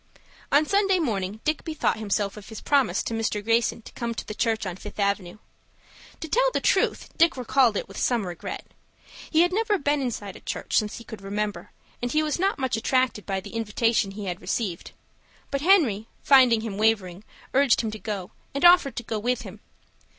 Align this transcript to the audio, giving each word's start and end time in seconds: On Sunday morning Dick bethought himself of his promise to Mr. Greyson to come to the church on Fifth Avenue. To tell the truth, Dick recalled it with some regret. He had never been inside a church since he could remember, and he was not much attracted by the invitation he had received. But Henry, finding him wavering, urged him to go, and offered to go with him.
On 0.51 0.65
Sunday 0.65 0.97
morning 0.97 1.41
Dick 1.43 1.63
bethought 1.63 1.99
himself 1.99 2.35
of 2.35 2.49
his 2.49 2.59
promise 2.59 3.03
to 3.03 3.13
Mr. 3.13 3.43
Greyson 3.43 3.83
to 3.83 3.91
come 3.91 4.15
to 4.15 4.25
the 4.25 4.33
church 4.33 4.65
on 4.65 4.75
Fifth 4.75 4.97
Avenue. 4.99 5.37
To 6.21 6.27
tell 6.27 6.49
the 6.51 6.59
truth, 6.59 7.15
Dick 7.19 7.37
recalled 7.37 7.77
it 7.77 7.87
with 7.87 7.99
some 7.99 8.25
regret. 8.25 8.65
He 9.29 9.41
had 9.41 9.53
never 9.53 9.77
been 9.77 10.01
inside 10.01 10.35
a 10.35 10.39
church 10.39 10.75
since 10.75 10.97
he 10.97 11.03
could 11.03 11.21
remember, 11.21 11.71
and 12.01 12.11
he 12.11 12.23
was 12.23 12.39
not 12.39 12.57
much 12.57 12.75
attracted 12.75 13.27
by 13.27 13.41
the 13.41 13.53
invitation 13.53 14.09
he 14.09 14.25
had 14.25 14.41
received. 14.41 14.89
But 15.51 15.61
Henry, 15.61 16.07
finding 16.23 16.61
him 16.61 16.79
wavering, 16.79 17.23
urged 17.53 17.81
him 17.81 17.91
to 17.91 17.99
go, 17.99 18.31
and 18.55 18.65
offered 18.65 18.95
to 18.95 19.03
go 19.03 19.19
with 19.19 19.43
him. 19.43 19.59